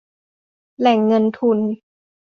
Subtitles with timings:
[0.79, 1.59] แหล่งเงินทุน